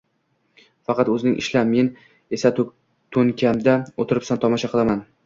[0.91, 1.91] Faqat o’zing ishla, men
[2.37, 5.05] esa to’nkamda o’tirib tomosha qilaman